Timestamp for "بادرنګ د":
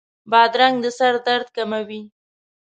0.31-0.85